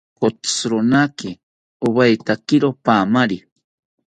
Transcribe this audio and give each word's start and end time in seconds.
Kotzironaki 0.19 1.29
owaetakiro 1.85 2.69
paamari 2.85 3.37